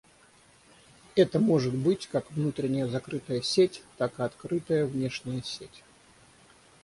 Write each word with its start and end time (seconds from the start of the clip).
Это 1.15 1.37
может 1.39 1.75
быть 1.75 2.07
как 2.07 2.31
внутренняя 2.31 2.87
закрытая 2.87 3.43
сеть, 3.43 3.83
так 3.99 4.19
и 4.19 4.23
открытая 4.23 4.87
внешняя 4.87 5.43
сеть 5.43 5.83